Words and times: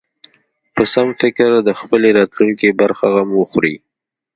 په 0.73 0.83
سم 0.93 1.07
فکر 1.21 1.49
د 1.67 1.69
خپلې 1.79 2.09
راتلونکې 2.19 2.77
برخه 2.81 3.05
غم 3.13 3.29
وخوري. 3.39 3.75